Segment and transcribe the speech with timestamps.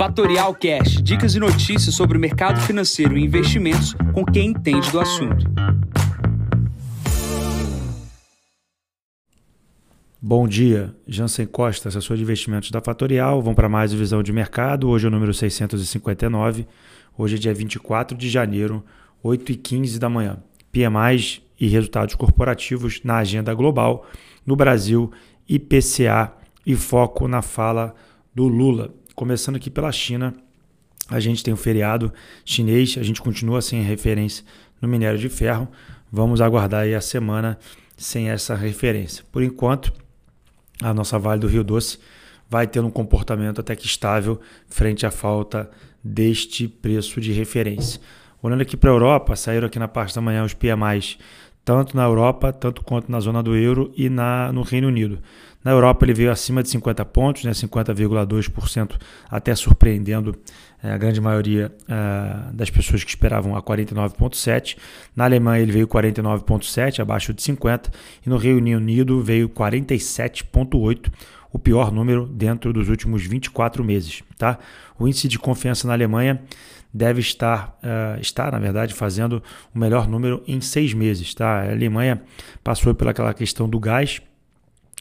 [0.00, 4.98] Fatorial Cash, dicas e notícias sobre o mercado financeiro e investimentos com quem entende do
[4.98, 5.44] assunto.
[10.18, 13.42] Bom dia, Jansen Costa, assessor de investimentos da Fatorial.
[13.42, 14.88] Vamos para mais visão de mercado.
[14.88, 16.66] Hoje é o número 659.
[17.18, 18.82] Hoje é dia 24 de janeiro,
[19.22, 20.38] 8 e 15 da manhã.
[20.72, 24.06] PMIs e resultados corporativos na agenda global.
[24.46, 25.12] No Brasil,
[25.46, 26.32] IPCA
[26.64, 27.94] e foco na fala
[28.34, 28.98] do Lula.
[29.20, 30.32] Começando aqui pela China,
[31.06, 32.10] a gente tem um feriado
[32.42, 34.42] chinês, a gente continua sem referência
[34.80, 35.68] no minério de ferro.
[36.10, 37.58] Vamos aguardar aí a semana
[37.98, 39.22] sem essa referência.
[39.30, 39.92] Por enquanto,
[40.80, 41.98] a nossa Vale do Rio Doce
[42.48, 45.70] vai ter um comportamento até que estável frente à falta
[46.02, 48.00] deste preço de referência.
[48.42, 51.18] Olhando aqui para a Europa, saíram aqui na parte da manhã os PMIs,
[51.62, 55.18] tanto na Europa, tanto quanto na zona do euro e na, no Reino Unido.
[55.62, 60.34] Na Europa ele veio acima de 50 pontos, né, 50,2%, até surpreendendo
[60.82, 64.76] é, a grande maioria é, das pessoas que esperavam a 49,7%.
[65.14, 67.90] Na Alemanha ele veio 49,7%, abaixo de 50%,
[68.24, 71.10] e no Reino Unido veio 47,8%,
[71.52, 74.22] o pior número dentro dos últimos 24 meses.
[74.38, 74.58] Tá?
[74.98, 76.40] O índice de confiança na Alemanha
[76.94, 79.42] deve estar, uh, estar, na verdade, fazendo
[79.74, 81.34] o melhor número em seis meses.
[81.34, 81.62] Tá?
[81.62, 82.22] A Alemanha
[82.62, 84.20] passou pelaquela questão do gás,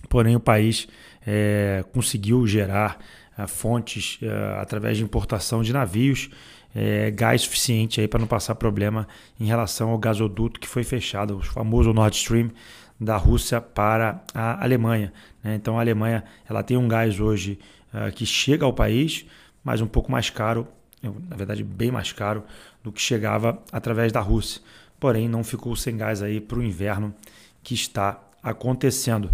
[0.07, 0.87] porém o país
[1.25, 2.97] é, conseguiu gerar
[3.37, 6.29] uh, fontes uh, através de importação de navios,
[6.73, 9.07] é, gás suficiente para não passar problema
[9.39, 12.51] em relação ao gasoduto que foi fechado, o famoso Nord Stream
[12.99, 15.11] da Rússia para a Alemanha.
[15.43, 15.55] Né?
[15.55, 17.57] Então a Alemanha ela tem um gás hoje
[18.13, 19.25] que chega ao país,
[19.63, 20.67] mas um pouco mais caro
[21.01, 22.43] na verdade bem mais caro
[22.83, 24.61] do que chegava através da Rússia.
[24.99, 27.15] Porém, não ficou sem gás aí para o inverno
[27.63, 29.29] que está acontecendo.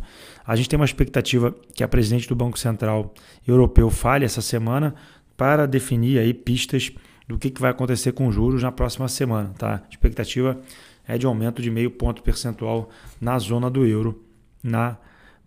[0.45, 3.13] A gente tem uma expectativa que a presidente do Banco Central
[3.47, 4.95] Europeu fale essa semana
[5.35, 6.91] para definir aí pistas
[7.27, 9.53] do que, que vai acontecer com os juros na próxima semana.
[9.57, 9.83] Tá?
[9.85, 10.59] A expectativa
[11.07, 12.89] é de aumento de meio ponto percentual
[13.19, 14.23] na zona do euro
[14.63, 14.97] na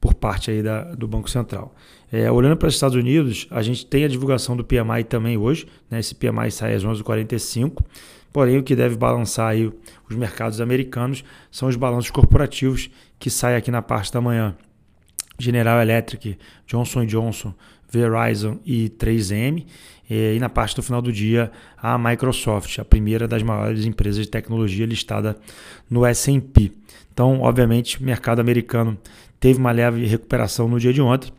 [0.01, 1.75] por parte aí da, do Banco Central.
[2.11, 5.67] É, olhando para os Estados Unidos, a gente tem a divulgação do PMI também hoje,
[5.91, 5.99] né?
[5.99, 7.83] esse PMI sai às 11h45,
[8.33, 9.72] porém o que deve balançar aí
[10.09, 14.56] os mercados americanos são os balanços corporativos que saem aqui na parte da manhã.
[15.39, 16.37] General Electric,
[16.67, 17.55] Johnson Johnson,
[17.91, 19.67] Verizon e 3M.
[20.11, 24.31] E na parte do final do dia, a Microsoft, a primeira das maiores empresas de
[24.31, 25.37] tecnologia listada
[25.88, 26.72] no S&P.
[27.12, 28.99] Então, obviamente, o mercado americano
[29.38, 31.33] teve uma leve recuperação no dia de ontem.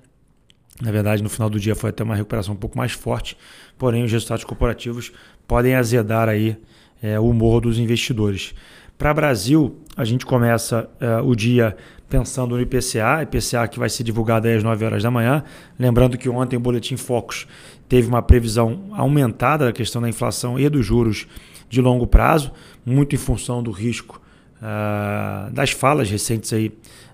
[0.81, 3.37] Na verdade, no final do dia foi até uma recuperação um pouco mais forte,
[3.77, 5.11] porém os resultados corporativos
[5.49, 6.55] podem azedar aí
[7.01, 8.53] é, o humor dos investidores.
[8.99, 11.75] Para Brasil, a gente começa é, o dia
[12.07, 15.43] pensando no IPCA, IPCA que vai ser divulgado às 9 horas da manhã.
[15.79, 17.47] Lembrando que ontem o Boletim Focus
[17.87, 21.27] teve uma previsão aumentada da questão da inflação e dos juros
[21.67, 22.51] de longo prazo,
[22.85, 24.21] muito em função do risco
[24.61, 26.71] uh, das falas recentes aí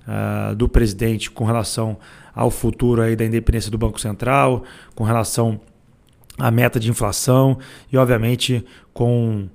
[0.08, 1.98] uh, do presidente com relação
[2.34, 4.64] ao futuro aí da independência do Banco Central,
[4.94, 5.60] com relação
[6.38, 7.58] à meta de inflação
[7.92, 8.64] e, obviamente,
[8.94, 9.48] com,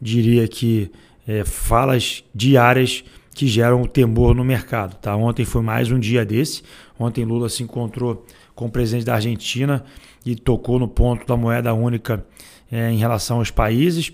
[0.00, 0.90] diria que,
[1.26, 3.04] é, falas diárias
[3.34, 4.96] que geram temor no mercado.
[4.96, 5.16] Tá?
[5.16, 6.62] Ontem foi mais um dia desse.
[6.98, 9.84] Ontem Lula se encontrou com o presidente da Argentina
[10.24, 12.24] e tocou no ponto da moeda única
[12.70, 14.12] é, em relação aos países.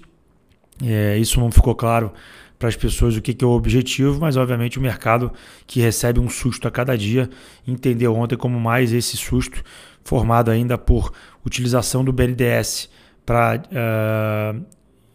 [0.82, 2.12] É, isso não ficou claro
[2.58, 5.32] para as pessoas o que, que é o objetivo, mas obviamente o mercado
[5.66, 7.30] que recebe um susto a cada dia
[7.66, 9.62] entendeu ontem como mais esse susto,
[10.08, 11.12] formado ainda por
[11.44, 12.88] utilização do BNDES
[13.26, 14.64] para uh,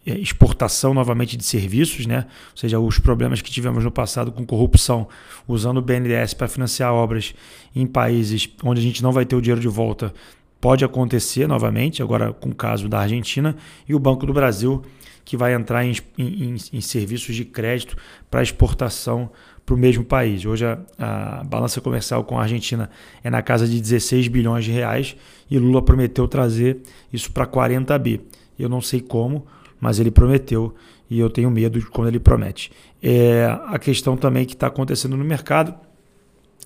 [0.06, 2.28] eh, exportação novamente de serviços, né?
[2.52, 5.08] ou seja, os problemas que tivemos no passado com corrupção,
[5.48, 7.34] usando o BNDES para financiar obras
[7.76, 10.14] em países onde a gente não vai ter o dinheiro de volta,
[10.62, 13.58] pode acontecer novamente, agora com o caso da Argentina,
[13.90, 14.84] e o Banco do Brasil
[15.26, 17.96] que vai entrar em, em, em serviços de crédito
[18.30, 19.32] para exportação
[19.66, 20.46] para o mesmo país.
[20.46, 22.90] Hoje a, a, balança comercial com a Argentina
[23.24, 25.16] é na casa de 16 bilhões de reais
[25.50, 26.82] e Lula prometeu trazer
[27.12, 28.22] isso para 40 bi.
[28.58, 29.46] Eu não sei como,
[29.80, 30.74] mas ele prometeu
[31.10, 32.72] e eu tenho medo de quando ele promete.
[33.02, 35.74] É, a questão também que está acontecendo no mercado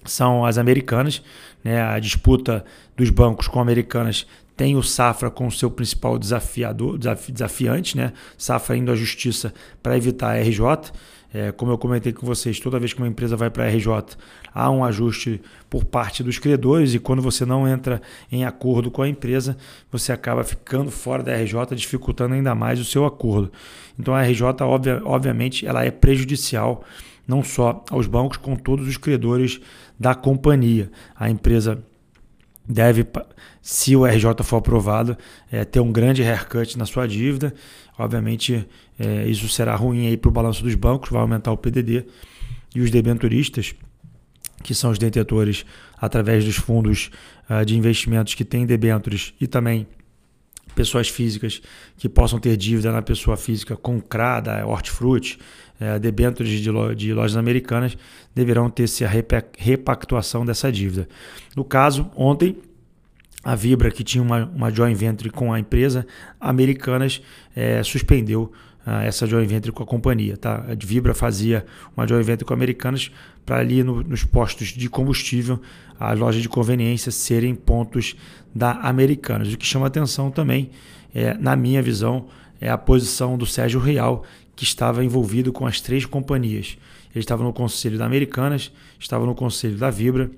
[0.06, 1.22] são as americanas,
[1.64, 1.82] né?
[1.82, 2.64] a disputa
[2.96, 4.26] dos bancos com americanas
[4.58, 8.12] tem o Safra como seu principal desafiador, desafiante, né?
[8.36, 9.54] Safra indo à justiça
[9.84, 10.92] para evitar a RJ.
[11.32, 14.18] É, como eu comentei com vocês, toda vez que uma empresa vai para a RJ,
[14.52, 15.40] há um ajuste
[15.70, 18.02] por parte dos credores e quando você não entra
[18.32, 19.56] em acordo com a empresa,
[19.92, 23.52] você acaba ficando fora da RJ, dificultando ainda mais o seu acordo.
[24.00, 26.84] Então a RJ, obvia, obviamente, ela é prejudicial
[27.28, 29.60] não só aos bancos, com todos os credores
[30.00, 30.90] da companhia.
[31.16, 31.84] A empresa
[32.68, 33.06] deve,
[33.62, 35.18] se o RJ for aprovado,
[35.52, 37.54] é, ter um grande haircut na sua dívida.
[37.98, 42.06] Obviamente, é, isso será ruim para o balanço dos bancos, vai aumentar o PDD.
[42.76, 43.74] E os debenturistas,
[44.64, 45.66] que são os detentores
[46.00, 47.10] através dos fundos
[47.50, 49.88] uh, de investimentos que têm debêntures e também
[50.75, 51.62] pessoas físicas
[51.98, 55.40] que possam ter dívida na pessoa física com CRADA, hortifruti,
[55.80, 57.98] é, debêntures de, lo, de lojas americanas,
[58.34, 59.10] deverão ter-se a
[59.58, 61.08] repactuação dessa dívida.
[61.56, 62.58] No caso, ontem,
[63.44, 66.06] a Vibra, que tinha uma, uma joint venture com a empresa,
[66.40, 67.22] Americanas
[67.56, 68.52] é, suspendeu
[69.04, 70.38] essa joint venture com a companhia.
[70.38, 70.66] Tá?
[70.69, 73.12] A Vibra fazia uma joint venture com Americanas
[73.45, 75.62] para ali no, nos postos de combustível,
[76.00, 78.16] as lojas de conveniência serem pontos
[78.54, 79.51] da Americanas.
[79.54, 80.69] O que chama atenção também,
[81.13, 82.28] é, na minha visão,
[82.62, 84.24] é a posição do Sérgio Real,
[84.56, 86.78] que estava envolvido com as três companhias.
[87.13, 90.31] Ele estava no conselho da Americanas, estava no conselho da Vibra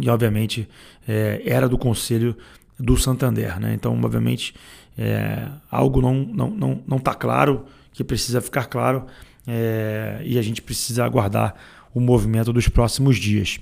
[0.00, 0.68] e, obviamente,
[1.06, 2.36] é, era do conselho
[2.78, 3.58] do Santander.
[3.60, 3.74] Né?
[3.74, 4.54] Então, obviamente,
[4.96, 9.06] é, algo não está não, não, não tá claro, que precisa ficar claro
[9.46, 11.54] é, e a gente precisa aguardar
[11.94, 13.60] o movimento dos próximos dias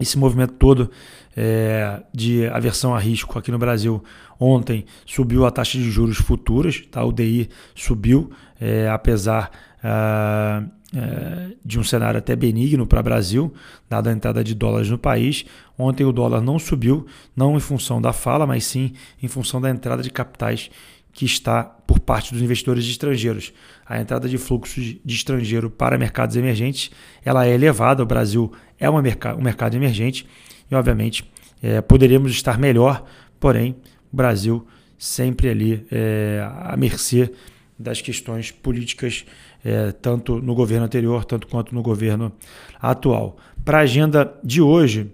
[0.00, 0.90] esse movimento todo
[1.36, 4.02] é, de aversão a risco aqui no Brasil.
[4.38, 7.04] Ontem subiu a taxa de juros futuras, tá?
[7.04, 8.30] o DI subiu,
[8.60, 9.50] é, apesar
[9.82, 10.64] é,
[10.94, 13.52] é, de um cenário até benigno para o Brasil,
[13.88, 15.44] dada a entrada de dólares no país.
[15.78, 18.92] Ontem o dólar não subiu, não em função da fala, mas sim
[19.22, 20.70] em função da entrada de capitais
[21.12, 23.52] que está por parte dos investidores estrangeiros.
[23.86, 26.90] A entrada de fluxo de estrangeiro para mercados emergentes
[27.24, 28.02] ela é elevada.
[28.02, 30.26] O Brasil é uma merc um mercado emergente
[30.70, 31.30] e, obviamente,
[31.62, 33.04] é, poderíamos estar melhor,
[33.38, 33.76] porém,
[34.12, 34.66] o Brasil
[34.98, 37.30] sempre ali é, à mercê
[37.78, 39.24] das questões políticas,
[39.64, 42.32] é, tanto no governo anterior, tanto quanto no governo
[42.80, 43.36] atual.
[43.64, 45.10] Para a agenda de hoje,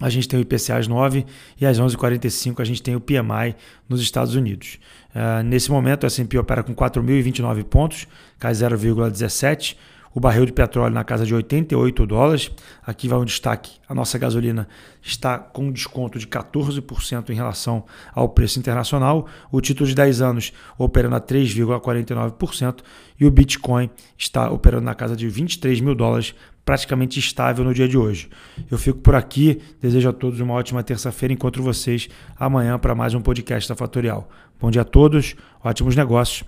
[0.00, 1.24] a gente tem o IPCA às 9
[1.60, 3.54] e às 11h45 a gente tem o PMI
[3.88, 4.78] nos Estados Unidos.
[5.14, 9.76] Uh, nesse momento, o S&P opera com 4.029 pontos, cai 0,17
[10.14, 12.50] o barril de petróleo na casa de 88 dólares.
[12.86, 14.68] Aqui vai um destaque: a nossa gasolina
[15.00, 19.26] está com desconto de 14% em relação ao preço internacional.
[19.50, 22.80] O título de 10 anos operando a 3,49%
[23.18, 26.34] e o Bitcoin está operando na casa de 23 mil dólares,
[26.64, 28.28] praticamente estável no dia de hoje.
[28.70, 31.32] Eu fico por aqui, desejo a todos uma ótima terça-feira.
[31.32, 32.08] Encontro vocês
[32.38, 34.28] amanhã para mais um podcast da Fatorial.
[34.60, 36.44] Bom dia a todos, ótimos negócios.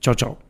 [0.00, 0.49] Tchau, tchau.